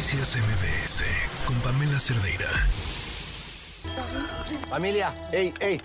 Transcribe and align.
Noticias 0.00 0.38
MBS 0.38 1.04
con 1.44 1.54
Pamela 1.56 2.00
Cerdeira. 2.00 2.48
Familia, 4.70 5.28
hey, 5.30 5.52
hey. 5.60 5.82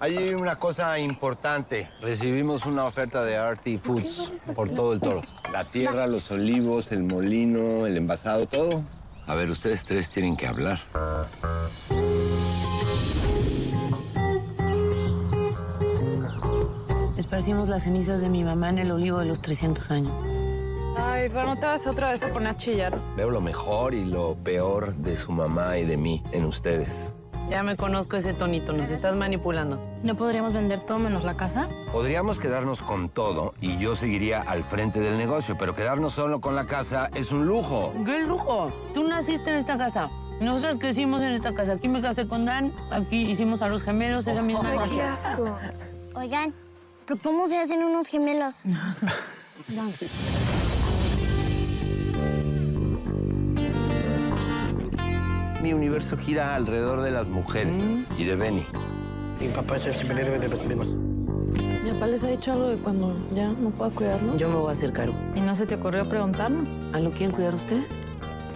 Hay 0.00 0.32
una 0.32 0.58
cosa 0.58 0.98
importante. 0.98 1.90
Recibimos 2.00 2.64
una 2.64 2.86
oferta 2.86 3.22
de 3.22 3.36
Arty 3.36 3.76
Foods 3.76 4.32
por 4.56 4.70
todo 4.70 4.94
el 4.94 5.00
toro. 5.00 5.20
La 5.52 5.70
tierra, 5.70 6.06
los 6.06 6.30
olivos, 6.30 6.92
el 6.92 7.02
molino, 7.02 7.84
el 7.84 7.98
envasado, 7.98 8.46
todo. 8.46 8.82
A 9.26 9.34
ver, 9.34 9.50
ustedes 9.50 9.84
tres 9.84 10.08
tienen 10.08 10.34
que 10.34 10.46
hablar. 10.46 10.80
Esparcimos 17.18 17.68
las 17.68 17.82
cenizas 17.82 18.22
de 18.22 18.30
mi 18.30 18.44
mamá 18.44 18.70
en 18.70 18.78
el 18.78 18.92
olivo 18.92 19.18
de 19.18 19.26
los 19.26 19.42
300 19.42 19.90
años. 19.90 20.47
Ay, 21.00 21.28
pero 21.28 21.46
no 21.46 21.56
te 21.56 21.66
vas 21.66 21.86
otra 21.86 22.12
vez 22.12 22.22
a 22.22 22.28
poner 22.28 22.48
a 22.48 22.56
chillar. 22.56 22.96
Veo 23.16 23.30
lo 23.30 23.40
mejor 23.40 23.94
y 23.94 24.04
lo 24.04 24.34
peor 24.36 24.94
de 24.96 25.16
su 25.16 25.32
mamá 25.32 25.78
y 25.78 25.84
de 25.84 25.96
mí 25.96 26.22
en 26.32 26.44
ustedes. 26.44 27.12
Ya 27.48 27.62
me 27.62 27.76
conozco 27.76 28.16
ese 28.16 28.34
tonito, 28.34 28.74
nos 28.74 28.90
estás 28.90 29.16
manipulando. 29.16 29.80
¿No 30.02 30.16
podríamos 30.16 30.52
vender 30.52 30.80
todo 30.80 30.98
menos 30.98 31.24
la 31.24 31.34
casa? 31.34 31.66
Podríamos 31.92 32.38
quedarnos 32.38 32.82
con 32.82 33.08
todo 33.08 33.54
y 33.60 33.78
yo 33.78 33.96
seguiría 33.96 34.42
al 34.42 34.64
frente 34.64 35.00
del 35.00 35.16
negocio, 35.16 35.56
pero 35.58 35.74
quedarnos 35.74 36.12
solo 36.12 36.42
con 36.42 36.54
la 36.54 36.66
casa 36.66 37.08
es 37.14 37.32
un 37.32 37.46
lujo. 37.46 37.94
¡Qué 38.04 38.26
lujo! 38.26 38.70
Tú 38.92 39.08
naciste 39.08 39.48
en 39.48 39.56
esta 39.56 39.78
casa. 39.78 40.10
Nosotros 40.40 40.78
crecimos 40.78 41.22
en 41.22 41.32
esta 41.32 41.54
casa. 41.54 41.72
Aquí 41.72 41.88
me 41.88 42.02
casé 42.02 42.28
con 42.28 42.44
Dan, 42.44 42.70
aquí 42.90 43.22
hicimos 43.22 43.62
a 43.62 43.68
los 43.68 43.82
gemelos 43.82 44.26
esa 44.26 44.42
misma 44.42 44.74
noche. 44.74 44.96
¡Qué 44.96 45.02
asco! 45.02 45.56
Oigan, 46.14 46.52
¿pero 47.06 47.18
cómo 47.22 47.46
se 47.46 47.58
hacen 47.58 47.82
unos 47.82 48.08
gemelos? 48.08 48.56
Mi 55.68 55.74
universo 55.74 56.16
gira 56.16 56.54
alrededor 56.54 57.02
de 57.02 57.10
las 57.10 57.28
mujeres 57.28 57.74
y 58.16 58.24
de 58.24 58.36
Benny. 58.36 58.64
Mi 59.38 59.48
papá 59.48 59.76
es 59.76 59.84
el 59.84 59.96
superhéroe 59.96 60.38
de 60.38 60.48
los 60.48 60.58
primos. 60.60 60.86
Mi 61.84 61.90
papá 61.90 62.06
les 62.06 62.24
ha 62.24 62.28
dicho 62.28 62.52
algo 62.52 62.68
de 62.68 62.78
cuando 62.78 63.14
ya 63.34 63.50
no 63.50 63.68
pueda 63.68 63.90
cuidarnos. 63.90 64.38
Yo 64.38 64.48
me 64.48 64.54
voy 64.54 64.70
a 64.70 64.72
hacer 64.72 64.94
cargo. 64.94 65.14
¿Y 65.34 65.42
no 65.42 65.54
se 65.54 65.66
te 65.66 65.74
ocurrió 65.74 66.08
preguntarnos? 66.08 66.66
¿A 66.94 67.00
lo 67.00 67.10
quieren 67.10 67.32
cuidar 67.32 67.54
ustedes? 67.54 67.84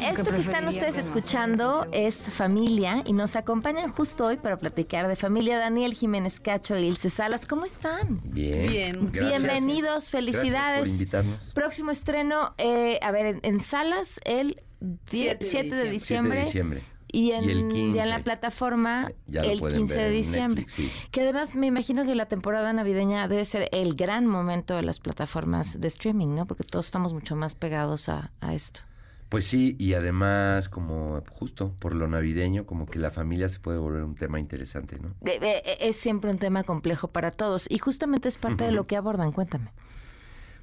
Esto 0.00 0.30
que 0.30 0.38
están 0.38 0.66
ustedes 0.66 0.96
escuchando 0.96 1.86
es 1.92 2.30
Familia 2.30 3.02
y 3.04 3.12
nos 3.12 3.36
acompañan 3.36 3.90
justo 3.90 4.24
hoy 4.24 4.38
para 4.38 4.56
platicar 4.56 5.06
de 5.06 5.14
familia 5.14 5.58
Daniel 5.58 5.92
Jiménez 5.92 6.40
Cacho 6.40 6.78
y 6.78 6.86
Ilse 6.86 7.10
Salas. 7.10 7.44
¿Cómo 7.44 7.66
están? 7.66 8.22
Bien. 8.24 8.68
Bien. 8.68 9.12
Gracias. 9.12 9.42
Bienvenidos, 9.42 10.08
felicidades. 10.08 10.52
Gracias 10.52 10.88
por 10.88 10.88
invitarnos. 10.88 11.50
Próximo 11.52 11.90
estreno, 11.90 12.54
eh, 12.56 12.98
a 13.02 13.10
ver, 13.10 13.26
en, 13.26 13.40
en 13.42 13.60
salas 13.60 14.18
el 14.24 14.62
7 15.06 15.36
de, 15.38 15.44
7 15.44 15.74
de 15.74 15.74
7 15.74 15.90
diciembre. 15.90 16.38
de 16.38 16.44
diciembre. 16.46 16.84
Y 17.12 17.32
en, 17.32 17.44
Y 17.44 17.50
el 17.50 17.68
15. 17.68 17.96
ya 17.96 18.04
en 18.04 18.08
la 18.10 18.18
plataforma 18.20 19.12
lo 19.28 19.42
el 19.42 19.58
pueden 19.60 19.78
15 19.80 19.94
ver 19.94 20.04
de 20.04 20.10
diciembre. 20.10 20.62
Netflix, 20.62 20.72
sí. 20.72 20.90
Que 21.10 21.20
además 21.20 21.54
me 21.54 21.66
imagino 21.66 22.04
que 22.06 22.14
la 22.14 22.26
temporada 22.26 22.72
navideña 22.72 23.28
debe 23.28 23.44
ser 23.44 23.68
el 23.72 23.94
gran 23.94 24.26
momento 24.26 24.74
de 24.76 24.82
las 24.82 24.98
plataformas 24.98 25.80
de 25.80 25.88
streaming, 25.88 26.34
¿no? 26.34 26.46
Porque 26.46 26.64
todos 26.64 26.86
estamos 26.86 27.12
mucho 27.12 27.36
más 27.36 27.54
pegados 27.54 28.08
a, 28.08 28.32
a 28.40 28.54
esto. 28.54 28.80
Pues 29.28 29.46
sí, 29.46 29.76
y 29.78 29.94
además, 29.94 30.68
como 30.68 31.22
justo 31.30 31.74
por 31.78 31.94
lo 31.94 32.06
navideño, 32.06 32.66
como 32.66 32.84
que 32.86 32.98
la 32.98 33.10
familia 33.10 33.48
se 33.48 33.60
puede 33.60 33.78
volver 33.78 34.04
un 34.04 34.14
tema 34.14 34.38
interesante, 34.40 34.98
¿no? 34.98 35.14
De- 35.22 35.62
es 35.80 35.96
siempre 35.96 36.30
un 36.30 36.38
tema 36.38 36.64
complejo 36.64 37.08
para 37.08 37.30
todos 37.30 37.66
y 37.70 37.78
justamente 37.78 38.28
es 38.28 38.36
parte 38.36 38.64
de 38.64 38.72
lo 38.72 38.86
que 38.86 38.96
abordan. 38.96 39.32
Cuéntame. 39.32 39.70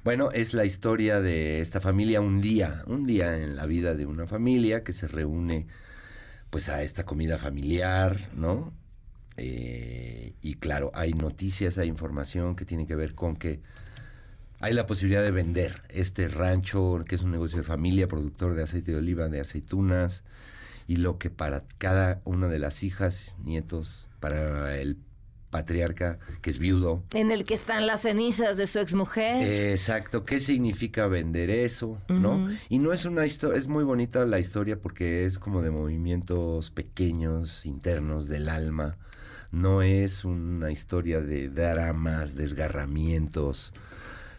Bueno, 0.02 0.30
es 0.32 0.54
la 0.54 0.64
historia 0.64 1.20
de 1.20 1.60
esta 1.60 1.80
familia, 1.80 2.20
un 2.20 2.40
día, 2.40 2.82
un 2.86 3.06
día 3.06 3.36
en 3.36 3.54
la 3.56 3.66
vida 3.66 3.94
de 3.94 4.06
una 4.06 4.26
familia 4.26 4.82
que 4.82 4.92
se 4.92 5.06
reúne 5.08 5.66
pues 6.50 6.68
a 6.68 6.82
esta 6.82 7.04
comida 7.04 7.38
familiar, 7.38 8.30
¿no? 8.34 8.72
Eh, 9.36 10.34
y 10.42 10.54
claro, 10.54 10.90
hay 10.94 11.12
noticias, 11.12 11.78
hay 11.78 11.88
información 11.88 12.56
que 12.56 12.64
tiene 12.64 12.86
que 12.86 12.96
ver 12.96 13.14
con 13.14 13.36
que 13.36 13.60
hay 14.60 14.74
la 14.74 14.86
posibilidad 14.86 15.22
de 15.22 15.30
vender 15.30 15.82
este 15.88 16.28
rancho, 16.28 17.02
que 17.08 17.14
es 17.14 17.22
un 17.22 17.30
negocio 17.30 17.58
de 17.58 17.64
familia, 17.64 18.08
productor 18.08 18.54
de 18.54 18.64
aceite 18.64 18.92
de 18.92 18.98
oliva, 18.98 19.28
de 19.28 19.40
aceitunas, 19.40 20.22
y 20.86 20.96
lo 20.96 21.18
que 21.18 21.30
para 21.30 21.64
cada 21.78 22.20
una 22.24 22.48
de 22.48 22.58
las 22.58 22.82
hijas, 22.82 23.36
nietos, 23.42 24.08
para 24.18 24.76
el 24.76 24.98
patriarca, 25.50 26.18
que 26.42 26.50
es 26.50 26.58
viudo, 26.58 27.02
En 27.12 27.30
el 27.30 27.44
que 27.44 27.54
están 27.54 27.86
las 27.86 28.02
cenizas 28.02 28.56
de 28.56 28.66
su 28.66 28.78
exmujer. 28.78 29.42
eh, 29.42 29.72
Exacto, 29.72 30.24
¿qué 30.24 30.38
significa 30.40 31.06
vender 31.08 31.50
eso? 31.50 31.98
¿No? 32.08 32.48
Y 32.68 32.78
no 32.78 32.92
es 32.92 33.04
una 33.04 33.26
historia, 33.26 33.58
es 33.58 33.66
muy 33.66 33.84
bonita 33.84 34.24
la 34.24 34.38
historia 34.38 34.78
porque 34.80 35.26
es 35.26 35.38
como 35.38 35.60
de 35.62 35.70
movimientos 35.70 36.70
pequeños, 36.70 37.66
internos 37.66 38.28
del 38.28 38.48
alma. 38.48 38.96
No 39.52 39.82
es 39.82 40.24
una 40.24 40.70
historia 40.70 41.20
de 41.20 41.48
dramas, 41.48 42.36
desgarramientos, 42.36 43.74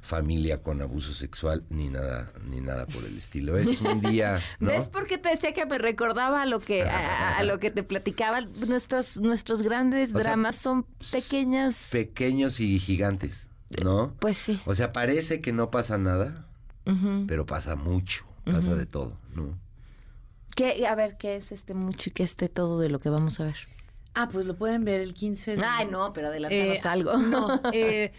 familia 0.01 0.61
con 0.61 0.81
abuso 0.81 1.13
sexual, 1.13 1.63
ni 1.69 1.87
nada, 1.87 2.33
ni 2.49 2.59
nada 2.59 2.87
por 2.87 3.05
el 3.05 3.17
estilo. 3.17 3.57
Es 3.57 3.79
un 3.81 4.01
día, 4.01 4.39
¿no? 4.59 4.69
¿Ves 4.71 4.87
por 4.87 5.07
qué 5.07 5.17
te 5.17 5.29
decía 5.29 5.53
que 5.53 5.65
me 5.65 5.77
recordaba 5.77 6.41
a 6.41 6.45
lo 6.45 6.59
que 6.59 6.83
a, 6.83 7.37
a 7.37 7.43
lo 7.43 7.59
que 7.59 7.71
te 7.71 7.83
platicaba? 7.83 8.41
Nuestros 8.41 9.17
nuestros 9.19 9.61
grandes 9.61 10.09
O 10.09 10.13
sea, 10.13 10.23
dramas 10.23 10.55
son 10.55 10.85
pequeñas. 11.11 11.87
Pequeños 11.91 12.59
y 12.59 12.79
gigantes, 12.79 13.49
¿no? 13.83 14.15
pues 14.19 14.37
sí. 14.37 14.59
O 14.65 14.75
sea, 14.75 14.91
parece 14.91 15.39
que 15.39 15.53
no 15.53 15.69
pasa 15.71 15.97
nada, 15.97 16.47
pero 17.27 17.45
pasa 17.45 17.75
mucho, 17.75 18.25
pasa 18.43 18.75
de 18.75 18.85
todo, 18.85 19.17
¿no? 19.35 19.57
¿Qué, 20.55 20.85
a 20.85 20.95
ver, 20.95 21.15
¿qué 21.17 21.37
es 21.37 21.51
este 21.51 21.73
mucho 21.73 22.09
y 22.09 22.13
qué 22.13 22.23
este 22.23 22.49
todo 22.49 22.79
de 22.79 22.89
lo 22.89 22.99
que 22.99 23.09
vamos 23.09 23.39
a 23.39 23.45
ver? 23.45 23.55
Ah, 24.13 24.27
pues 24.29 24.45
lo 24.45 24.57
pueden 24.57 24.83
ver 24.83 24.99
el 24.99 25.13
15 25.13 25.55
de... 25.55 25.63
Ay, 25.63 25.87
no, 25.89 26.11
pero 26.11 26.27
adelantanos 26.27 26.77
Eh, 26.77 26.81
algo. 26.83 27.15
No, 27.17 27.61
eh, 27.73 28.11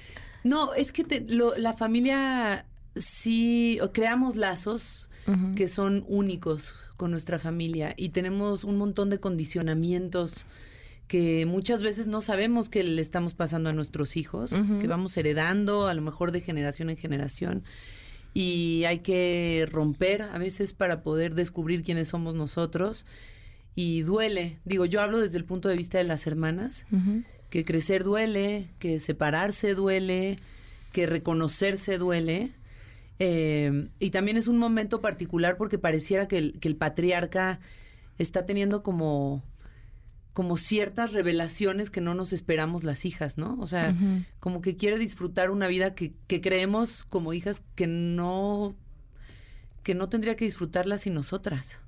no, 0.44 0.75
es 0.75 0.92
que 0.92 1.04
te- 1.04 1.20
lo- 1.20 1.56
la 1.56 1.72
familia 1.72 2.66
sí 2.97 3.78
creamos 3.92 4.36
lazos 4.36 5.08
que 5.54 5.69
son 5.69 6.04
únicos 6.08 6.75
con 6.97 7.12
nuestra 7.12 7.38
familia 7.38 7.94
y 7.97 8.08
tenemos 8.08 8.64
un 8.64 8.76
montón 8.76 9.08
de 9.08 9.20
condicionamientos 9.20 10.47
que 11.06 11.47
muchas 11.47 11.82
veces 11.82 12.06
no 12.08 12.20
sabemos 12.20 12.69
que 12.69 12.82
le 12.82 13.00
estamos 13.00 13.34
pasando 13.34 13.69
a 13.70 13.72
nuestros 13.72 14.16
hijos, 14.16 14.52
que 14.81 14.86
vamos 14.88 15.16
heredando 15.16 15.86
a 15.86 15.94
lo 15.94 16.02
mejor 16.02 16.32
de 16.32 16.41
generación 16.41 16.91
en 16.91 16.97
generación 16.97 17.62
y 18.34 18.82
hay 18.84 18.98
que 19.00 19.69
romper 19.70 20.22
a 20.22 20.38
veces 20.38 20.72
para 20.72 21.02
poder 21.02 21.34
descubrir 21.34 21.82
quiénes 21.84 22.08
somos 22.08 22.34
nosotros 22.34 23.06
y 23.76 24.02
duele. 24.02 24.58
Digo, 24.64 24.86
yo 24.86 25.00
hablo 25.00 25.19
desde 25.19 25.38
el 25.38 25.44
punto 25.44 25.69
de 25.69 25.76
vista 25.76 25.98
de 25.98 26.04
las 26.04 26.26
hermanas. 26.26 26.84
Que 27.52 27.66
crecer 27.66 28.02
duele, 28.02 28.70
que 28.78 28.98
separarse 28.98 29.74
duele, 29.74 30.38
que 30.90 31.04
reconocerse 31.04 31.98
duele. 31.98 32.50
Eh, 33.18 33.90
y 33.98 34.08
también 34.08 34.38
es 34.38 34.48
un 34.48 34.56
momento 34.56 35.02
particular 35.02 35.58
porque 35.58 35.76
pareciera 35.76 36.26
que 36.26 36.38
el, 36.38 36.58
que 36.60 36.68
el 36.68 36.76
patriarca 36.76 37.60
está 38.16 38.46
teniendo 38.46 38.82
como, 38.82 39.42
como 40.32 40.56
ciertas 40.56 41.12
revelaciones 41.12 41.90
que 41.90 42.00
no 42.00 42.14
nos 42.14 42.32
esperamos 42.32 42.84
las 42.84 43.04
hijas, 43.04 43.36
¿no? 43.36 43.58
O 43.60 43.66
sea, 43.66 43.94
como 44.40 44.62
que 44.62 44.78
quiere 44.78 44.96
disfrutar 44.96 45.50
una 45.50 45.69
vida 45.69 45.94
que, 45.94 46.14
que 46.28 46.40
creemos 46.40 47.04
como 47.04 47.34
hijas 47.34 47.60
que 47.74 47.86
no, 47.86 48.74
que 49.82 49.94
no 49.94 50.08
tendría 50.08 50.36
que 50.36 50.46
disfrutarla 50.46 50.96
sin 50.96 51.12
nosotras. 51.12 51.80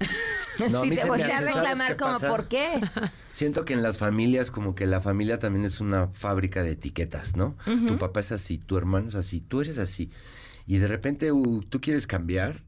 No, 0.70 0.82
sí, 0.82 0.90
te 0.90 1.04
volteé 1.04 1.32
a 1.32 1.36
hace- 1.38 1.46
¿sabes 1.52 1.56
reclamar 1.78 1.96
como? 1.96 2.18
¿por 2.20 2.48
qué? 2.48 2.80
Siento 3.32 3.64
que 3.64 3.74
en 3.74 3.82
las 3.82 3.96
familias, 3.98 4.50
como 4.50 4.74
que 4.74 4.86
la 4.86 5.00
familia 5.00 5.38
también 5.38 5.64
es 5.64 5.80
una 5.80 6.08
fábrica 6.08 6.62
de 6.62 6.72
etiquetas, 6.72 7.36
¿no? 7.36 7.56
Tu 7.64 7.98
papá 7.98 8.20
es 8.20 8.32
así, 8.32 8.58
tu 8.58 8.76
hermano 8.76 9.08
es 9.08 9.14
así, 9.14 9.40
tú 9.40 9.60
eres 9.60 9.78
así. 9.78 10.10
Y 10.66 10.78
de 10.78 10.88
repente 10.88 11.32
uh, 11.32 11.62
tú 11.68 11.80
quieres 11.80 12.06
cambiar 12.06 12.62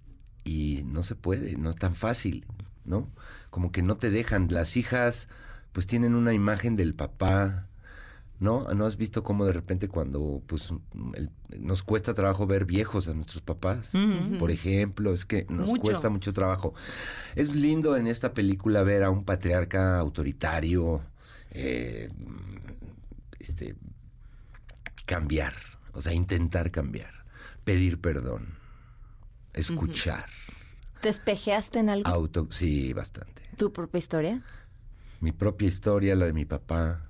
y 0.45 0.83
no 0.87 1.03
se 1.03 1.15
puede, 1.15 1.57
no 1.57 1.71
es 1.71 1.77
tan 1.77 1.95
fácil, 1.95 2.47
¿no? 2.85 3.09
Como 3.51 3.73
que 3.73 3.83
no 3.83 3.97
te 3.97 4.11
dejan. 4.11 4.49
Las 4.51 4.77
hijas, 4.77 5.29
pues 5.73 5.87
tienen 5.87 6.15
una 6.15 6.33
imagen 6.33 6.77
del 6.77 6.95
papá, 6.95 7.67
¿no? 8.41 8.73
¿No 8.75 8.87
has 8.87 8.97
visto 8.97 9.23
cómo 9.23 9.45
de 9.45 9.53
repente 9.53 9.89
cuando, 9.89 10.43
pues, 10.47 10.71
el- 11.15 11.31
nos 11.61 11.83
cuesta 11.83 12.15
trabajo 12.15 12.47
ver 12.47 12.65
viejos 12.65 13.09
a 13.09 13.15
nuestros 13.15 13.43
papás? 13.43 13.93
Por 14.39 14.51
ejemplo, 14.51 15.13
es 15.13 15.25
que 15.25 15.45
nos 15.49 15.69
Mucho. 15.69 15.83
cuesta 15.83 16.09
mucho 16.11 16.33
trabajo. 16.33 16.75
Es 17.35 17.55
lindo 17.55 17.97
en 17.97 18.07
esta 18.07 18.35
película 18.35 18.83
ver 18.83 19.03
a 19.05 19.11
un 19.11 19.25
patriarca 19.25 19.99
autoritario, 19.99 21.03
eh, 21.51 22.09
este, 23.41 23.75
cambiar, 25.07 25.55
o 25.93 26.03
sea, 26.03 26.13
intentar 26.13 26.71
cambiar, 26.71 27.13
pedir 27.65 28.01
perdón, 28.01 28.55
escuchar, 29.55 30.27
¿Te 31.01 31.09
espejeaste 31.09 31.79
en 31.79 31.91
algo? 31.91 32.09
auto, 32.09 32.49
sí, 32.51 32.93
bastante. 32.93 33.43
¿Tu 33.57 33.73
propia 33.73 33.99
historia? 33.99 34.43
Mi 35.21 35.31
propia 35.33 35.69
historia, 35.69 36.15
la 36.17 36.27
de 36.27 36.33
mi 36.33 36.45
papá, 36.45 37.09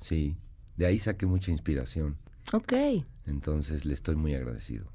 sí, 0.00 0.36
de 0.80 0.86
ahí 0.86 0.98
saqué 0.98 1.26
mucha 1.26 1.50
inspiración, 1.50 2.16
Ok. 2.54 2.72
entonces 3.26 3.84
le 3.84 3.92
estoy 3.92 4.16
muy 4.16 4.34
agradecido. 4.34 4.90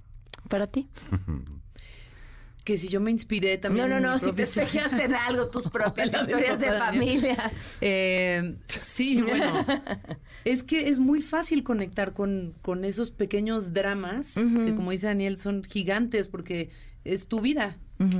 ¿Para 0.50 0.66
ti? 0.66 0.90
que 2.66 2.80
si 2.80 2.88
yo 2.88 3.00
me 3.00 3.12
inspiré 3.12 3.60
también. 3.60 3.88
No, 3.88 4.00
no, 4.00 4.14
no, 4.14 4.18
si 4.20 4.32
te 4.32 4.42
espejaste 4.42 5.04
en 5.04 5.14
algo, 5.14 5.46
tus 5.52 5.68
propias 5.72 6.12
historias 6.12 6.60
de 6.60 6.72
familia. 6.72 7.38
Eh, 7.82 8.56
sí, 8.66 9.22
bueno. 9.22 9.64
es 10.46 10.64
que 10.64 10.90
es 10.90 10.98
muy 10.98 11.22
fácil 11.22 11.64
conectar 11.64 12.14
con, 12.14 12.56
con 12.64 12.84
esos 12.84 13.12
pequeños 13.12 13.72
dramas 13.72 14.34
que, 14.34 14.74
como 14.74 14.90
dice 14.90 15.06
Daniel, 15.06 15.38
son 15.38 15.64
gigantes 15.64 16.28
porque 16.28 16.72
es 17.04 17.28
tu 17.28 17.42
vida. 17.42 17.78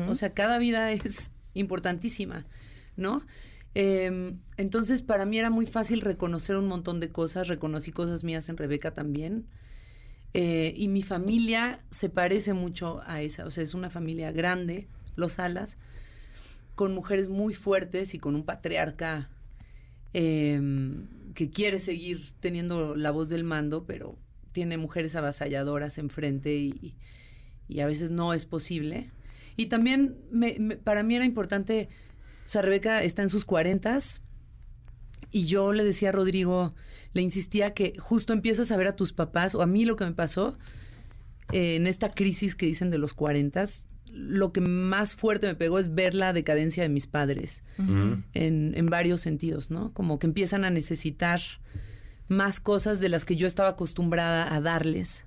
O 0.08 0.14
sea, 0.14 0.30
cada 0.30 0.60
vida 0.60 0.92
es 0.92 1.32
importantísima, 1.56 2.46
¿no? 2.96 3.24
Eh, 3.76 4.34
entonces, 4.58 5.02
para 5.02 5.26
mí 5.26 5.38
era 5.38 5.50
muy 5.50 5.66
fácil 5.66 6.02
reconocer 6.02 6.56
un 6.56 6.68
montón 6.68 7.00
de 7.00 7.10
cosas. 7.10 7.48
Reconocí 7.48 7.92
cosas 7.92 8.24
mías 8.24 8.50
en 8.50 8.58
Rebeca 8.58 8.94
también. 8.94 9.46
Eh, 10.34 10.74
y 10.76 10.90
mi 10.90 11.02
familia 11.02 11.80
se 11.92 12.10
parece 12.10 12.54
mucho 12.54 13.02
a 13.06 13.22
esa. 13.22 13.46
O 13.46 13.52
sea, 13.52 13.64
es 13.64 13.74
una 13.74 13.90
familia 13.90 14.32
grande, 14.32 14.88
Los 15.16 15.40
Alas, 15.40 15.78
con 16.76 16.94
mujeres 16.94 17.30
muy 17.30 17.54
fuertes 17.54 18.14
y 18.14 18.20
con 18.20 18.36
un 18.36 18.44
patriarca 18.44 19.30
eh, 20.14 20.60
que 21.36 21.50
quiere 21.50 21.80
seguir 21.80 22.34
teniendo 22.40 22.96
la 22.96 23.12
voz 23.12 23.30
del 23.30 23.44
mando, 23.44 23.86
pero 23.86 24.18
tiene 24.52 24.78
mujeres 24.78 25.16
avasalladoras 25.16 25.98
enfrente 25.98 26.56
y, 26.56 26.96
a 27.82 27.86
veces 27.86 28.12
no 28.12 28.34
es 28.34 28.46
posible. 28.46 29.10
Y 29.58 29.66
también 29.68 30.18
me- 30.32 30.78
para 30.78 31.04
mí 31.04 31.16
era 31.16 31.26
importante, 31.26 31.90
o 32.46 32.50
sea, 32.50 32.62
Rebeca 32.62 33.04
está 33.04 33.22
en 33.22 33.30
sus 33.30 33.46
cuarentas 33.46 34.22
y 35.32 35.46
yo 35.46 35.74
le 35.74 35.84
decía 35.84 36.10
a 36.10 36.12
Rodrigo, 36.12 36.70
le 37.14 37.22
insistía 37.22 37.74
que 37.74 37.96
justo 38.00 38.34
empiezas 38.34 38.72
a 38.72 38.78
ver 38.78 38.88
a 38.88 38.96
tus 38.96 39.14
papás, 39.14 39.56
o 39.56 39.62
a 39.62 39.66
mí 39.66 39.86
lo 39.86 39.96
que 39.96 40.06
me 40.06 40.14
pasó 40.14 40.58
eh, 41.52 41.76
en 41.76 41.88
esta 41.88 42.14
crisis 42.14 42.56
que 42.56 42.66
dicen 42.66 42.92
de 42.92 42.98
los 42.98 43.14
cuarentas, 43.14 43.88
lo 44.06 44.54
que 44.54 44.62
más 44.62 45.14
fuerte 45.14 45.48
me 45.48 45.56
pegó 45.56 45.78
es 45.78 45.94
ver 45.94 46.14
la 46.16 46.32
decadencia 46.32 46.84
de 46.84 46.90
mis 46.90 47.06
padres 47.06 47.64
en, 47.78 48.24
en 48.34 48.86
varios 48.86 49.20
sentidos, 49.20 49.72
¿no? 49.72 49.92
Como 49.92 50.20
que 50.20 50.28
empiezan 50.28 50.64
a 50.64 50.70
necesitar 50.70 51.42
más 52.30 52.62
cosas 52.62 53.02
de 53.02 53.10
las 53.10 53.26
que 53.26 53.36
yo 53.36 53.46
estaba 53.46 53.70
acostumbrada 53.70 54.54
a 54.56 54.62
darles. 54.62 55.26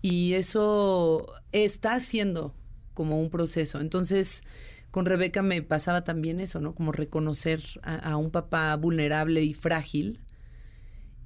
Y 0.00 0.34
eso 0.34 1.26
está 1.52 1.94
haciendo 1.94 2.54
como 2.94 3.20
un 3.20 3.28
proceso. 3.28 3.80
Entonces, 3.80 4.42
con 4.90 5.04
Rebeca 5.06 5.42
me 5.42 5.60
pasaba 5.62 6.02
también 6.04 6.40
eso, 6.40 6.60
¿no? 6.60 6.74
Como 6.74 6.92
reconocer 6.92 7.62
a, 7.82 7.96
a 7.96 8.16
un 8.16 8.30
papá 8.30 8.74
vulnerable 8.76 9.42
y 9.42 9.54
frágil. 9.54 10.20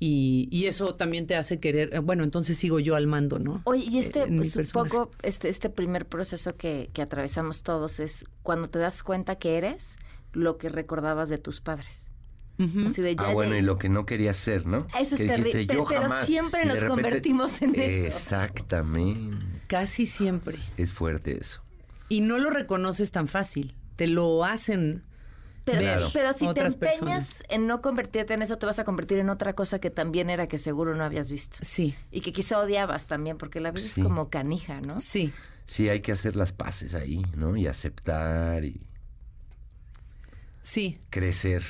Y, 0.05 0.49
y 0.51 0.67
eso 0.67 0.97
también 0.97 1.29
te 1.29 1.37
hace 1.37 1.61
querer, 1.61 1.95
eh, 1.95 2.01
bueno, 2.01 2.25
entonces 2.25 2.59
sigo 2.59 2.81
yo 2.81 2.97
al 2.97 3.07
mando, 3.07 3.39
¿no? 3.39 3.63
Oye, 3.65 3.85
y 3.89 3.99
este, 3.99 4.25
Eh, 4.25 4.29
pues, 4.37 4.73
poco, 4.73 5.13
este, 5.23 5.49
este 5.49 5.71
primer 5.71 6.07
proceso 6.07 6.57
que, 6.57 6.91
que 6.93 7.03
atravesamos 7.03 7.63
todos 7.63 8.01
es 8.01 8.25
cuando 8.43 8.69
te 8.69 8.81
das 8.81 9.05
cuenta 9.05 9.37
que 9.37 9.59
eres 9.59 9.99
lo 10.33 10.59
que 10.59 10.69
recordabas 10.71 11.29
de 11.29 11.39
tus 11.39 11.61
padres. 11.61 12.09
Así 12.87 13.01
de 13.03 13.17
ya 13.17 13.29
Ah, 13.29 13.33
bueno, 13.33 13.53
de- 13.53 13.59
y 13.59 13.63
lo 13.63 13.77
que 13.79 13.89
no 13.89 14.07
quería 14.07 14.33
ser, 14.35 14.67
¿no? 14.67 14.87
Eso 15.01 15.15
es 15.17 15.21
Que 15.23 15.25
dijiste, 15.29 15.51
terrible, 15.53 15.75
"Yo 15.75 15.85
pero 15.89 16.01
jamás", 16.03 16.27
siempre 16.27 16.65
nos 16.65 16.75
repente- 16.81 16.89
convertimos 16.89 17.63
en 17.63 17.71
eso. 17.71 18.07
Exactamente. 18.07 19.37
Casi 19.69 20.07
siempre. 20.07 20.59
Es 20.77 20.93
fuerte 20.93 21.39
eso. 21.41 21.61
Y 22.13 22.21
no 22.21 22.37
lo 22.39 22.51
reconoces 22.51 23.11
tan 23.11 23.27
fácil. 23.27 23.75
Te 23.97 24.07
lo 24.07 24.45
hacen 24.45 25.03
Pero, 25.65 26.11
pero 26.13 26.33
si 26.35 26.41
te 26.53 26.61
empeñas 26.61 26.77
personas. 26.77 27.43
en 27.49 27.67
no 27.67 27.81
convertirte 27.81 28.35
en 28.35 28.43
eso, 28.43 28.59
te 28.59 28.67
vas 28.67 28.79
a 28.79 28.85
convertir 28.85 29.19
en 29.19 29.31
otra 29.31 29.55
cosa 29.55 29.79
que 29.79 29.89
también 29.89 30.29
era 30.29 30.47
que 30.47 30.59
seguro 30.59 30.95
no 30.95 31.05
habías 31.05 31.31
visto. 31.31 31.59
Sí, 31.63 31.95
Y 32.11 32.21
que 32.21 32.33
quizá 32.35 32.59
odiabas 32.59 33.07
también, 33.07 33.39
porque 33.39 33.61
la 33.61 33.71
vida 33.71 33.87
Sí. 33.87 34.01
es 34.03 34.07
como 34.07 34.29
canija, 34.29 34.81
¿no? 34.83 35.01
sí. 35.01 35.33
Sí, 35.65 35.89
hay 35.89 36.01
que 36.01 36.13
hacer 36.13 36.37
las 36.37 36.53
paces 36.53 36.93
ahí, 36.95 37.23
¿no? 37.35 37.57
Y 37.57 37.67
aceptar 37.67 38.63
y 38.65 38.81
Sí, 40.61 40.99
crecer. 41.09 41.65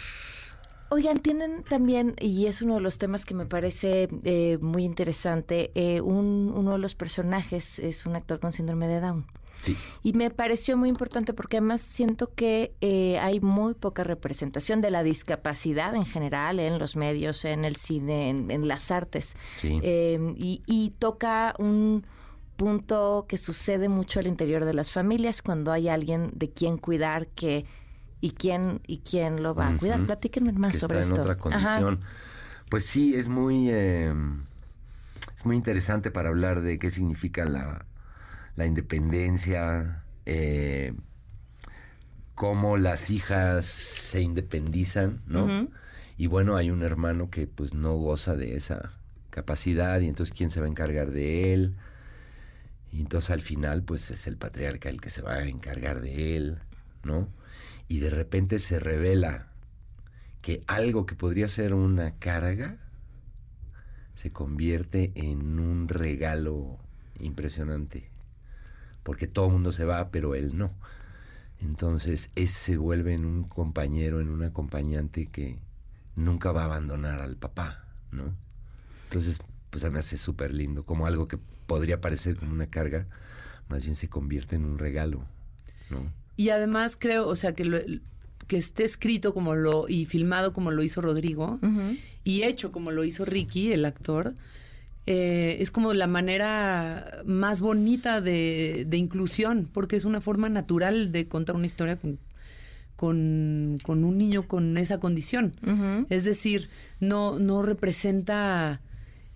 Oigan, 0.90 1.18
tienen 1.18 1.62
también, 1.62 2.14
y 2.20 2.46
es 2.46 2.62
uno 2.62 2.74
de 2.74 2.80
los 2.80 2.98
temas 2.98 3.24
que 3.24 3.34
me 3.34 3.46
parece 3.46 4.08
eh, 4.24 4.58
muy 4.60 4.84
interesante, 4.84 5.70
eh, 5.74 6.00
un- 6.00 6.52
uno 6.54 6.72
de 6.72 6.78
los 6.78 6.94
personajes 6.94 7.78
es 7.78 8.04
un 8.06 8.16
actor 8.16 8.40
con 8.40 8.52
síndrome 8.52 8.88
de 8.88 9.00
Down. 9.00 9.26
Sí. 9.60 9.76
Y 10.02 10.12
me 10.14 10.30
pareció 10.30 10.76
muy 10.76 10.88
importante 10.88 11.34
porque 11.34 11.58
además 11.58 11.80
siento 11.82 12.32
que 12.34 12.74
eh, 12.80 13.18
hay 13.20 13.40
muy 13.40 13.74
poca 13.74 14.02
representación 14.02 14.80
de 14.80 14.90
la 14.90 15.02
discapacidad 15.02 15.94
en 15.94 16.04
general 16.04 16.58
en 16.58 16.78
los 16.78 16.96
medios, 16.96 17.44
en 17.44 17.64
el 17.64 17.76
cine, 17.76 18.30
en, 18.30 18.50
en 18.50 18.66
las 18.66 18.90
artes. 18.90 19.36
Sí. 19.58 19.78
Eh, 19.82 20.34
y, 20.36 20.62
y 20.66 20.90
toca 20.98 21.54
un 21.58 22.04
punto 22.56 23.26
que 23.28 23.38
sucede 23.38 23.88
mucho 23.88 24.20
al 24.20 24.26
interior 24.26 24.64
de 24.64 24.74
las 24.74 24.90
familias 24.90 25.42
cuando 25.42 25.72
hay 25.72 25.88
alguien 25.88 26.30
de 26.34 26.50
quien 26.50 26.76
cuidar 26.78 27.26
que 27.28 27.66
y 28.20 28.30
quién 28.32 28.80
y 28.86 28.98
quién 28.98 29.42
lo 29.42 29.54
va 29.54 29.68
a 29.68 29.76
cuidar. 29.76 30.04
Platíquenme 30.06 30.52
más 30.52 30.72
que 30.72 30.78
sobre 30.78 31.00
está 31.00 31.14
esto. 31.14 31.24
en 31.24 31.30
otra 31.38 31.56
Ajá. 31.56 31.80
condición. 31.80 32.00
Pues 32.68 32.86
sí, 32.86 33.14
es 33.16 33.28
muy, 33.28 33.68
eh, 33.70 34.14
es 35.36 35.44
muy 35.44 35.56
interesante 35.56 36.10
para 36.10 36.28
hablar 36.28 36.62
de 36.62 36.78
qué 36.78 36.90
significa 36.90 37.44
la, 37.44 37.84
la 38.56 38.66
independencia, 38.66 40.04
eh, 40.26 40.94
cómo 42.34 42.76
las 42.76 43.10
hijas 43.10 43.66
se 43.66 44.20
independizan, 44.20 45.22
¿no? 45.26 45.68
Y 46.16 46.26
bueno, 46.26 46.56
hay 46.56 46.70
un 46.70 46.82
hermano 46.82 47.30
que 47.30 47.46
pues 47.46 47.74
no 47.74 47.94
goza 47.94 48.36
de 48.36 48.56
esa 48.56 48.92
capacidad 49.30 50.00
y 50.00 50.08
entonces 50.08 50.34
quién 50.36 50.50
se 50.50 50.60
va 50.60 50.66
a 50.66 50.70
encargar 50.70 51.10
de 51.10 51.54
él. 51.54 51.74
Y 52.92 53.00
entonces 53.00 53.30
al 53.30 53.40
final 53.40 53.82
pues 53.82 54.10
es 54.10 54.26
el 54.26 54.36
patriarca 54.36 54.88
el 54.88 55.00
que 55.00 55.10
se 55.10 55.22
va 55.22 55.34
a 55.34 55.48
encargar 55.48 56.00
de 56.00 56.36
él, 56.36 56.58
¿no? 57.04 57.28
Y 57.88 58.00
de 58.00 58.10
repente 58.10 58.58
se 58.58 58.78
revela 58.78 59.48
que 60.42 60.62
algo 60.66 61.06
que 61.06 61.14
podría 61.14 61.48
ser 61.48 61.74
una 61.74 62.16
carga 62.18 62.76
se 64.16 64.30
convierte 64.30 65.12
en 65.14 65.58
un 65.58 65.88
regalo 65.88 66.78
impresionante. 67.18 68.11
Porque 69.02 69.26
todo 69.26 69.46
el 69.46 69.52
mundo 69.52 69.72
se 69.72 69.84
va, 69.84 70.10
pero 70.10 70.34
él 70.34 70.56
no. 70.56 70.70
Entonces, 71.60 72.30
ese 72.34 72.52
se 72.72 72.76
vuelve 72.76 73.14
en 73.14 73.24
un 73.24 73.44
compañero, 73.44 74.20
en 74.20 74.28
un 74.28 74.42
acompañante 74.42 75.26
que 75.26 75.58
nunca 76.16 76.52
va 76.52 76.62
a 76.62 76.66
abandonar 76.66 77.20
al 77.20 77.36
papá, 77.36 77.84
¿no? 78.10 78.34
Entonces, 79.04 79.38
pues 79.70 79.82
se 79.82 79.90
me 79.90 80.00
hace 80.00 80.16
súper 80.18 80.52
lindo, 80.52 80.84
como 80.84 81.06
algo 81.06 81.28
que 81.28 81.38
podría 81.66 82.00
parecer 82.00 82.36
como 82.36 82.52
una 82.52 82.66
carga, 82.66 83.06
más 83.68 83.84
bien 83.84 83.94
se 83.94 84.08
convierte 84.08 84.56
en 84.56 84.64
un 84.64 84.78
regalo, 84.78 85.24
¿no? 85.90 86.12
Y 86.36 86.50
además 86.50 86.96
creo, 86.98 87.28
o 87.28 87.36
sea, 87.36 87.54
que 87.54 87.64
lo- 87.64 87.78
que 88.48 88.56
esté 88.58 88.84
escrito 88.84 89.32
como 89.32 89.54
lo 89.54 89.88
y 89.88 90.04
filmado 90.04 90.52
como 90.52 90.72
lo 90.72 90.82
hizo 90.82 91.00
Rodrigo 91.00 91.58
y 92.24 92.42
hecho 92.42 92.72
como 92.72 92.90
lo 92.90 93.04
hizo 93.04 93.24
Ricky, 93.24 93.72
el 93.72 93.84
actor, 93.84 94.34
eh, 95.06 95.56
es 95.60 95.70
como 95.70 95.92
la 95.94 96.06
manera 96.06 97.22
más 97.24 97.60
bonita 97.60 98.20
de, 98.20 98.84
de 98.86 98.96
inclusión, 98.96 99.68
porque 99.72 99.96
es 99.96 100.04
una 100.04 100.20
forma 100.20 100.48
natural 100.48 101.12
de 101.12 101.26
contar 101.26 101.56
una 101.56 101.66
historia 101.66 101.98
con, 101.98 102.18
con, 102.96 103.78
con 103.82 104.04
un 104.04 104.16
niño 104.16 104.46
con 104.46 104.78
esa 104.78 105.00
condición. 105.00 105.54
Es 106.08 106.24
decir, 106.24 106.68
no, 107.00 107.38
no 107.38 107.62
representa 107.62 108.80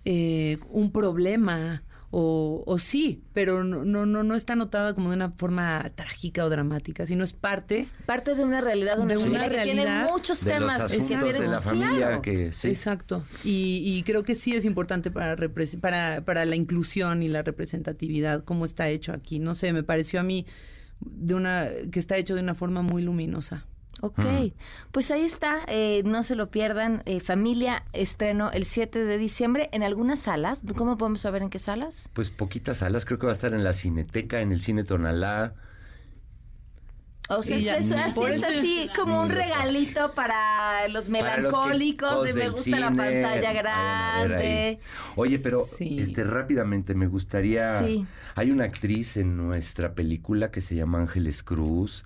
eh, 0.05 0.57
un 0.69 0.91
problema. 0.91 1.83
O, 2.09 2.63
o 2.65 2.77
sí, 2.77 3.21
pero 3.33 3.65
no, 3.65 3.83
no, 3.83 4.05
no, 4.05 4.23
no 4.23 4.35
está 4.35 4.53
anotada 4.53 4.93
como 4.93 5.09
de 5.09 5.17
una 5.17 5.31
forma 5.31 5.91
trágica 5.93 6.45
o 6.45 6.49
dramática, 6.49 7.05
sino 7.05 7.25
es 7.25 7.33
parte 7.33 7.89
Parte 8.05 8.33
de 8.33 8.45
una 8.45 8.61
realidad 8.61 8.95
de 8.95 9.01
una, 9.03 9.13
De 9.13 9.17
una 9.17 9.49
que 9.49 9.55
tiene 9.61 9.83
realidad 9.83 10.09
muchos 10.09 10.41
De 10.43 10.57
los 10.57 10.59
temas. 10.59 10.77
que 10.77 10.83
asuntos 10.97 11.07
tienen- 11.07 11.41
de 11.41 11.47
la 11.49 11.61
familia 11.61 11.95
claro. 11.97 12.21
que 12.21 12.53
sí. 12.53 12.69
Exacto. 12.69 13.23
Y, 13.43 13.81
y 13.85 14.03
creo 14.03 14.23
que 14.23 14.35
sí 14.35 14.55
es 14.55 14.63
importante 14.63 15.11
para, 15.11 15.35
repres- 15.35 15.77
para, 15.81 16.21
para 16.23 16.45
la 16.45 16.55
inclusión 16.55 17.23
y 17.23 17.27
la 17.27 17.41
representatividad, 17.43 18.43
cómo 18.45 18.63
está 18.63 18.87
hecho 18.89 19.11
aquí. 19.11 19.39
No 19.39 19.53
sé, 19.53 19.73
me 19.73 19.83
pareció 19.83 20.21
a 20.21 20.23
mí 20.23 20.45
de 21.01 21.33
una 21.35 21.67
que 21.91 21.99
está 21.99 22.15
hecho 22.15 22.35
de 22.35 22.41
una 22.41 22.55
forma 22.55 22.81
muy 22.81 23.01
luminosa. 23.01 23.65
Ok, 24.01 24.19
pues 24.91 25.09
ahí 25.09 25.23
está, 25.23 25.61
eh, 25.67 26.03
no 26.05 26.21
se 26.23 26.35
lo 26.35 26.51
pierdan. 26.51 27.01
eh, 27.05 27.19
familia 27.19 27.83
estreno 27.93 28.51
el 28.51 28.65
7 28.65 29.03
de 29.03 29.17
diciembre 29.17 29.69
en 29.71 29.81
algunas 29.81 30.19
salas. 30.19 30.61
¿Cómo 30.75 30.97
podemos 30.97 31.21
saber 31.21 31.41
en 31.41 31.49
qué 31.49 31.57
salas? 31.59 32.09
Pues 32.13 32.29
poquitas 32.29 32.77
salas, 32.77 33.05
creo 33.05 33.17
que 33.17 33.25
va 33.25 33.31
a 33.31 33.35
estar 33.35 33.53
en 33.53 33.63
la 33.63 33.73
Cineteca, 33.73 34.41
en 34.41 34.51
el 34.51 34.61
Cine 34.61 34.83
Tonalá. 34.83 35.55
O 37.29 37.43
sea, 37.43 37.57
es, 37.57 37.63
ya- 37.65 37.75
es 37.75 37.91
así, 37.91 38.83
es 38.83 38.91
como 38.97 39.21
un 39.21 39.29
regalito 39.29 40.13
para 40.13 40.87
los 40.87 41.09
Para 41.09 41.37
los 41.41 41.51
melancólicos 41.51 42.23
críticos 42.23 42.29
y 42.29 42.33
me 42.33 42.49
gusta 42.49 42.79
la 42.79 42.87
pantalla 42.87 43.27
vayan 43.27 43.45
a 43.45 44.21
ver 44.21 44.29
grande. 44.29 44.79
Oye, 45.17 45.37
pero 45.39 45.63
Sí. 45.65 45.99
este 45.99 46.23
rápidamente 46.23 46.93
me 46.95 47.07
gustaría. 47.07 47.79
Sí. 47.83 48.05
Hay 48.35 48.51
una 48.51 48.63
actriz 48.63 49.17
en 49.17 49.35
nuestra 49.35 49.93
película 49.93 50.51
que 50.51 50.61
se 50.61 50.75
llama 50.75 50.99
Ángeles 50.99 51.43
Cruz, 51.43 52.05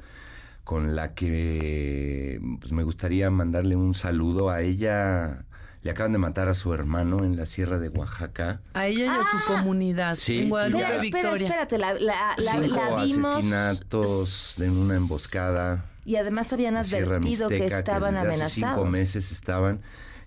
con 0.71 0.95
la 0.95 1.13
que 1.15 2.39
pues, 2.61 2.71
me 2.71 2.83
gustaría 2.83 3.29
mandarle 3.29 3.75
un 3.75 3.93
saludo 3.93 4.49
a 4.49 4.61
ella. 4.61 5.43
Le 5.83 5.91
acaban 5.91 6.13
de 6.13 6.17
matar 6.17 6.47
a 6.47 6.53
su 6.53 6.73
hermano 6.73 7.25
en 7.25 7.35
la 7.35 7.45
sierra 7.45 7.77
de 7.77 7.89
Oaxaca. 7.89 8.61
A 8.73 8.87
ella 8.87 9.03
y 9.03 9.07
a 9.09 9.23
su 9.25 9.45
comunidad. 9.53 10.15
Sí, 10.15 10.43
en 10.43 10.49
Guadalupe, 10.49 10.83
espera, 10.85 11.01
Victoria. 11.01 11.47
espérate, 11.47 11.77
la, 11.77 11.93
la- 11.95 12.35
la- 12.37 12.53
Cinco 12.61 12.75
la 12.89 13.03
vimos 13.03 13.31
asesinatos 13.35 14.59
en 14.61 14.77
una 14.77 14.95
emboscada. 14.95 15.83
y 16.05 16.15
además 16.15 16.53
habían 16.53 16.77
advertido 16.77 17.49
que 17.49 17.55
Mixteca, 17.59 17.79
estaban 17.79 18.13
desde 18.13 18.19
hace 18.19 18.33
amenazados. 18.35 18.75
cinco 18.77 18.85
meses 18.89 19.31
estaban. 19.33 19.81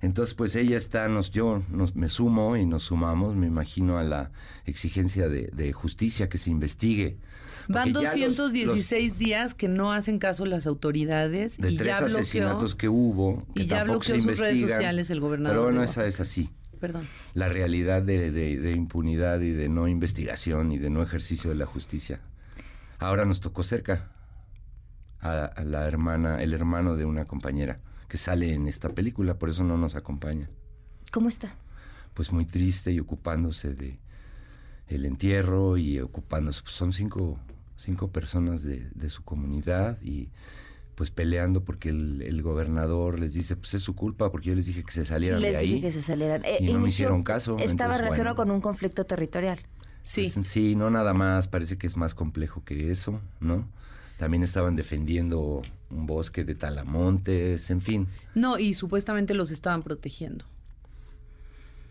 Entonces, 0.04 0.34
pues 0.34 0.54
ella 0.54 0.76
está, 0.76 1.08
nos, 1.08 1.30
yo 1.30 1.62
nos, 1.70 1.96
me 1.96 2.08
sumo 2.08 2.56
y 2.56 2.66
nos 2.66 2.82
sumamos, 2.84 3.34
me 3.37 3.46
imagino, 3.46 3.96
a 3.99 4.02
la 4.04 4.30
exigencia 4.66 5.28
de, 5.28 5.50
de 5.54 5.73
justicia 5.73 6.28
que 6.28 6.37
se 6.38 6.50
investigue. 6.50 7.16
Van 7.68 7.90
Porque 7.92 8.04
ya 8.04 8.26
los- 8.26 8.37
216 8.37 9.18
días 9.18 9.54
que 9.54 9.68
no 9.68 9.92
hacen 9.92 10.18
caso 10.18 10.44
las 10.44 10.66
autoridades 10.66 11.56
de 11.56 11.70
y 11.70 11.76
tres 11.76 11.87
ya 11.88 11.99
bloqueó. 12.00 12.16
asesinatos 12.18 12.75
que 12.75 12.88
hubo, 12.90 13.38
que 13.54 13.62
y 13.62 13.66
ya 13.66 13.84
bloqueó 13.84 14.20
sus 14.20 14.38
redes 14.38 14.61
sociales 14.61 15.08
el 15.08 15.20
gobernador 15.20 15.56
Pero 15.56 15.64
bueno, 15.64 15.82
esa 15.82 16.06
es 16.06 16.20
así. 16.20 16.50
Perdón. 16.80 17.08
La 17.32 17.49
realidad 17.49 18.02
de, 18.02 18.30
de- 18.30 18.58
de 18.58 18.73
impunidad 18.73 19.40
y 19.40 19.52
de 19.52 19.70
no 19.70 19.88
investigación 19.88 20.70
y 20.73 20.78
de 20.78 20.90
no 20.90 21.02
ejercicio 21.02 21.49
de 21.49 21.56
la 21.56 21.64
justicia. 21.64 22.20
Ahora 22.99 23.25
nos 23.25 23.40
tocó 23.40 23.62
cerca 23.62 24.11
a 25.20 25.62
la 25.64 25.87
hermana, 25.87 26.42
el 26.42 26.52
hermano 26.52 26.96
de 26.96 27.06
una 27.06 27.25
compañera 27.25 27.80
que 28.08 28.18
sale 28.18 28.52
en 28.52 28.66
esta 28.66 28.88
película, 28.90 29.38
por 29.38 29.49
eso 29.50 29.64
no 29.64 29.76
nos 29.78 29.94
acompaña. 29.94 30.49
¿Cómo 31.11 31.28
está? 31.28 31.54
Pues 32.14 32.32
muy 32.32 32.44
triste 32.46 32.92
y 32.92 33.00
ocupándose 33.00 33.75
de 33.75 33.99
el 34.88 35.06
entierro 35.06 35.76
y 35.76 36.00
ocupándose, 36.00 36.61
pues 36.62 36.75
son 36.75 36.92
cinco, 36.92 37.38
cinco 37.76 38.08
personas 38.08 38.62
de, 38.62 38.90
de 38.94 39.11
su 39.11 39.23
comunidad 39.25 40.00
y 40.02 40.28
pues 40.94 41.11
peleando 41.11 41.64
porque 41.64 41.88
el, 41.88 42.23
el 42.23 42.42
gobernador 42.42 43.18
les 43.18 43.32
dice, 43.34 43.56
pues 43.56 43.75
es 43.75 43.82
su 43.82 43.94
culpa 43.96 44.30
porque 44.30 44.50
yo 44.50 44.54
les 44.54 44.66
dije 44.66 44.84
que 44.84 44.92
se 44.92 45.04
salieran 45.04 45.40
Les 45.40 45.52
de 45.52 45.56
ahí. 45.56 45.68
dije 45.75 45.80
que 45.88 45.92
se 45.92 46.02
salieran. 46.02 46.44
Eh, 46.44 46.58
y 46.61 46.73
no 46.73 46.78
me 46.78 46.88
hicieron 46.88 47.25
caso. 47.25 47.56
Estaba 47.58 47.70
entonces, 47.70 47.99
relacionado 47.99 48.37
bueno. 48.37 48.50
con 48.50 48.54
un 48.56 48.61
conflicto 48.61 49.04
territorial. 49.04 49.58
Sí. 50.02 50.30
Pues, 50.32 50.46
sí, 50.46 50.76
no 50.76 50.90
nada 50.90 51.14
más, 51.14 51.49
parece 51.49 51.78
que 51.78 51.87
es 51.87 51.96
más 51.96 52.14
complejo 52.14 52.62
que 52.64 52.90
eso, 52.90 53.20
¿no? 53.40 53.66
También 54.18 54.44
estaban 54.44 54.76
defendiendo 54.76 55.62
un 55.94 56.06
bosque 56.06 56.44
de 56.44 56.54
talamontes, 56.54 57.70
en 57.70 57.80
fin. 57.80 58.06
No, 58.34 58.58
y 58.58 58.74
supuestamente 58.74 59.34
los 59.34 59.50
estaban 59.50 59.82
protegiendo. 59.82 60.44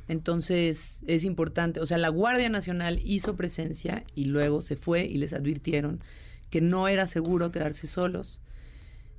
Entonces 0.08 1.04
es 1.08 1.24
importante, 1.24 1.80
o 1.80 1.86
sea, 1.86 1.98
la 1.98 2.10
Guardia 2.10 2.50
Nacional 2.50 3.00
hizo 3.06 3.36
presencia 3.36 4.04
y 4.16 4.26
luego 4.26 4.62
se 4.62 4.76
fue 4.76 5.06
y 5.06 5.16
les 5.16 5.34
advirtieron 5.34 6.02
que 6.50 6.62
no 6.62 6.88
era 6.88 7.08
seguro 7.08 7.52
quedarse 7.52 7.88
solos. 7.88 8.42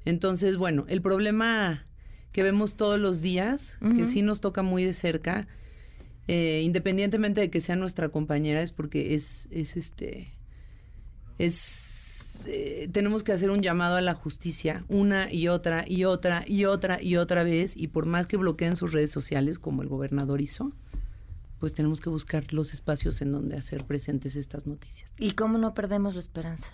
Entonces, 0.04 0.56
bueno, 0.56 0.84
el 0.88 1.00
problema 1.00 1.86
que 2.32 2.42
vemos 2.42 2.76
todos 2.76 3.00
los 3.00 3.22
días, 3.22 3.78
que 3.96 4.04
sí 4.04 4.20
nos 4.20 4.40
toca 4.40 4.62
muy 4.62 4.84
de 4.84 4.92
cerca, 4.92 5.46
eh, 6.28 6.62
independientemente 6.64 7.40
de 7.40 7.50
que 7.50 7.60
sea 7.60 7.76
nuestra 7.76 8.08
compañera, 8.08 8.60
es 8.60 8.72
porque 8.72 9.14
es, 9.14 9.48
es 9.50 9.76
este, 9.76 10.28
es, 11.38 11.93
eh, 12.46 12.88
tenemos 12.92 13.22
que 13.22 13.32
hacer 13.32 13.50
un 13.50 13.62
llamado 13.62 13.96
a 13.96 14.00
la 14.00 14.14
justicia 14.14 14.84
una 14.88 15.32
y 15.32 15.48
otra 15.48 15.84
y 15.88 16.04
otra 16.04 16.44
y 16.46 16.64
otra 16.64 17.00
y 17.02 17.16
otra 17.16 17.44
vez 17.44 17.76
y 17.76 17.88
por 17.88 18.06
más 18.06 18.26
que 18.26 18.36
bloqueen 18.36 18.76
sus 18.76 18.92
redes 18.92 19.10
sociales 19.10 19.58
como 19.58 19.82
el 19.82 19.88
gobernador 19.88 20.40
hizo, 20.40 20.72
pues 21.60 21.74
tenemos 21.74 22.00
que 22.00 22.10
buscar 22.10 22.52
los 22.52 22.72
espacios 22.74 23.20
en 23.22 23.32
donde 23.32 23.56
hacer 23.56 23.84
presentes 23.84 24.36
estas 24.36 24.66
noticias. 24.66 25.14
¿Y 25.18 25.32
cómo 25.32 25.58
no 25.58 25.74
perdemos 25.74 26.14
la 26.14 26.20
esperanza? 26.20 26.70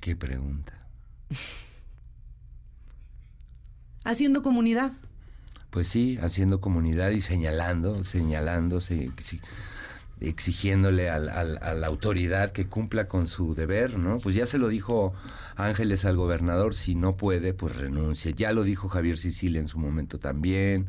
Qué 0.00 0.16
pregunta. 0.16 0.86
Haciendo 4.04 4.42
comunidad. 4.42 4.92
Pues 5.70 5.88
sí, 5.88 6.18
haciendo 6.20 6.60
comunidad 6.60 7.10
y 7.10 7.20
señalando, 7.20 8.04
señalando, 8.04 8.80
se- 8.80 9.08
exi- 9.08 9.40
exigiéndole 10.20 11.10
al- 11.10 11.28
al- 11.28 11.58
a 11.62 11.74
la 11.74 11.86
autoridad 11.86 12.50
que 12.50 12.66
cumpla 12.66 13.08
con 13.08 13.26
su 13.26 13.54
deber, 13.54 13.98
¿no? 13.98 14.18
Pues 14.18 14.34
ya 14.34 14.46
se 14.46 14.58
lo 14.58 14.68
dijo 14.68 15.12
Ángeles 15.56 16.04
al 16.04 16.16
gobernador, 16.16 16.74
si 16.74 16.94
no 16.94 17.16
puede, 17.16 17.52
pues 17.54 17.76
renuncie. 17.76 18.32
Ya 18.34 18.52
lo 18.52 18.62
dijo 18.62 18.88
Javier 18.88 19.18
Sicilia 19.18 19.60
en 19.60 19.68
su 19.68 19.78
momento 19.78 20.18
también. 20.18 20.86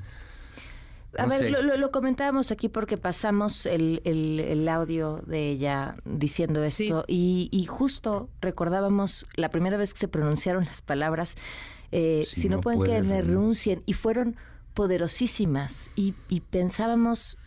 A 1.17 1.27
ver, 1.27 1.49
lo, 1.49 1.61
lo- 1.61 1.77
lo 1.77 1.91
comentábamos 1.91 2.51
aquí 2.51 2.67
porque 2.67 2.97
pasamos 2.97 3.65
el, 3.65 4.01
el- 4.03 4.41
el 4.41 4.67
audio 4.67 5.21
de 5.25 5.49
ella 5.49 5.95
diciendo 6.03 6.61
esto 6.63 7.05
y, 7.07 7.47
y 7.51 7.65
justo 7.67 8.29
recordábamos 8.41 9.25
la 9.35 9.47
primera 9.49 9.77
vez 9.77 9.93
que 9.93 9.99
se 9.99 10.07
pronunciaron 10.09 10.65
las 10.65 10.81
palabras, 10.81 11.35
eh, 11.93 12.25
si, 12.27 12.49
no, 12.49 12.59
pueden 12.59 13.03
que 13.05 13.21
renuncien, 13.21 13.81
y 13.85 13.93
fueron 13.93 14.35
poderosísimas 14.73 15.89
y, 15.95 16.15
y 16.27 16.41
pensábamos, 16.41 17.37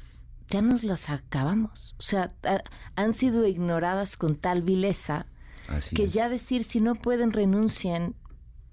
ya 0.48 0.62
nos 0.62 0.82
las 0.84 1.10
acabamos. 1.10 1.94
O 1.98 2.02
sea, 2.02 2.28
ha- 2.44 2.62
han 2.96 3.14
sido 3.14 3.46
ignoradas 3.46 4.16
con 4.16 4.36
tal 4.36 4.62
vileza 4.62 5.26
Así 5.68 5.94
que 5.96 6.04
es. 6.04 6.12
ya 6.12 6.28
decir 6.28 6.64
si 6.64 6.80
no 6.80 6.94
pueden 6.94 7.32
renuncien 7.32 8.14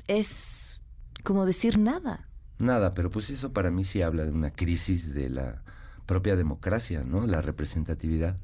es 0.08 0.82
como 1.24 1.46
decir 1.46 1.78
nada. 1.78 2.28
Nada, 2.58 2.92
pero 2.94 3.10
pues 3.10 3.30
eso 3.30 3.52
para 3.52 3.70
mí 3.72 3.84
sí 3.84 4.02
habla 4.02 4.24
de 4.26 4.32
una 4.32 4.52
crisis 4.52 5.14
de 5.14 5.30
la 5.30 5.64
propia 6.06 6.36
democracia, 6.36 7.04
¿no? 7.04 7.26
La 7.28 7.42
representatividad. 7.42 8.38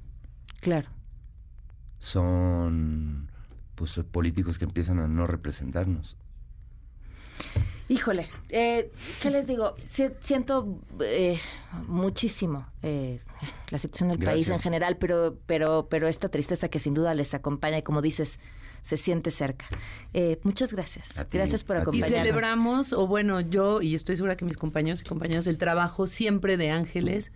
Claro. 0.59 0.89
Son 1.99 3.31
pues 3.75 3.93
políticos 4.11 4.57
que 4.57 4.65
empiezan 4.65 4.99
a 4.99 5.07
no 5.07 5.27
representarnos. 5.27 6.17
Híjole, 7.91 8.29
eh, 8.47 8.89
¿qué 9.21 9.29
les 9.29 9.47
digo? 9.47 9.73
Si- 9.89 10.07
siento 10.21 10.79
eh, 11.01 11.37
muchísimo 11.87 12.65
eh, 12.83 13.19
la 13.69 13.79
situación 13.79 14.07
del 14.07 14.19
país 14.19 14.47
en 14.47 14.59
general, 14.59 14.95
pero, 14.97 15.37
pero, 15.45 15.87
pero 15.89 16.07
esta 16.07 16.29
tristeza 16.29 16.69
que 16.69 16.79
sin 16.79 16.93
duda 16.93 17.13
les 17.13 17.33
acompaña 17.33 17.79
y 17.79 17.81
como 17.83 18.01
dices, 18.01 18.39
se 18.81 18.95
siente 18.95 19.29
cerca. 19.29 19.65
Eh, 20.13 20.39
muchas 20.43 20.71
gracias. 20.71 21.09
Ti, 21.09 21.37
gracias 21.37 21.65
por 21.65 21.75
a 21.75 21.79
ti. 21.79 21.97
Y 21.97 22.01
acompañarnos. 22.01 22.19
celebramos, 22.27 22.93
o 22.93 23.07
bueno, 23.07 23.41
yo 23.41 23.81
y 23.81 23.93
estoy 23.93 24.15
segura 24.15 24.37
que 24.37 24.45
mis 24.45 24.55
compañeros 24.55 25.01
y 25.01 25.03
compañeras, 25.03 25.45
el 25.47 25.57
trabajo 25.57 26.07
siempre 26.07 26.55
de 26.55 26.69
Ángeles, 26.71 27.33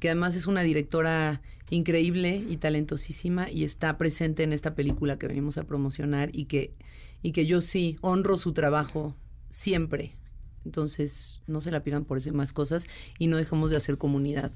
que 0.00 0.08
además 0.08 0.34
es 0.34 0.48
una 0.48 0.62
directora 0.62 1.42
increíble 1.70 2.44
y 2.48 2.56
talentosísima 2.56 3.48
y 3.48 3.62
está 3.62 3.96
presente 3.98 4.42
en 4.42 4.52
esta 4.52 4.74
película 4.74 5.16
que 5.16 5.28
venimos 5.28 5.58
a 5.58 5.62
promocionar 5.62 6.30
y 6.32 6.46
que, 6.46 6.74
y 7.22 7.30
que 7.30 7.46
yo 7.46 7.60
sí 7.60 7.96
honro 8.00 8.36
su 8.36 8.52
trabajo 8.52 9.14
siempre. 9.52 10.16
Entonces, 10.64 11.42
no 11.46 11.60
se 11.60 11.70
la 11.70 11.82
pidan 11.82 12.04
por 12.04 12.18
esas 12.18 12.32
más 12.32 12.52
cosas 12.52 12.86
y 13.18 13.26
no 13.26 13.36
dejemos 13.36 13.70
de 13.70 13.76
hacer 13.76 13.98
comunidad. 13.98 14.52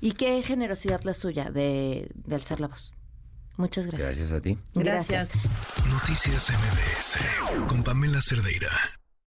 Y 0.00 0.12
qué 0.12 0.42
generosidad 0.42 1.02
la 1.04 1.14
suya 1.14 1.50
de, 1.50 2.10
de 2.14 2.34
alzar 2.34 2.60
la 2.60 2.68
voz. 2.68 2.92
Muchas 3.56 3.86
gracias. 3.86 4.16
Gracias 4.16 4.32
a 4.32 4.40
ti. 4.40 4.58
Gracias. 4.74 5.32
Noticias 5.88 6.50
MBS 6.50 7.68
con 7.68 7.84
Pamela 7.84 8.20
Cerdeira. 8.20 8.70